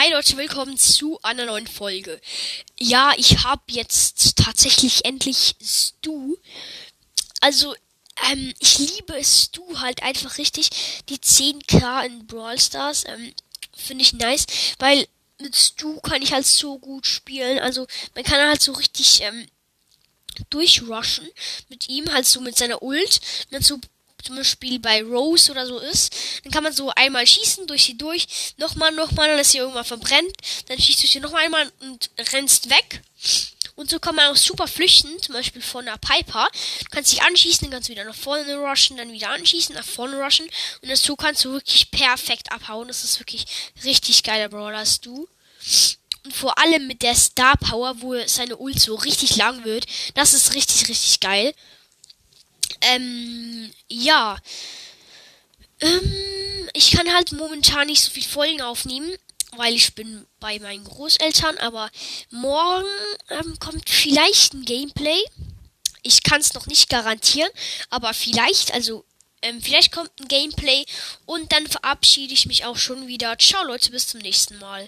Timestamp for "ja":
2.78-3.14, 53.88-54.38